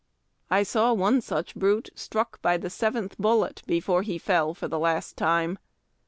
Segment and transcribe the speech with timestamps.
[0.49, 4.79] I saw one such brute struck by the seventh bullet before he fell for the
[4.79, 5.59] last time.